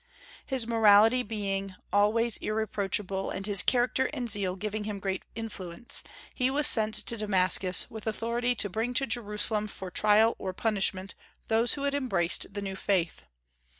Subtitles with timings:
[0.47, 6.01] His morality being always irreproachable, and his character and zeal giving him great influence,
[6.33, 11.13] he was sent to Damascus, with authority to bring to Jerusalem for trial or punishment
[11.49, 13.21] those who had embraced the new faith.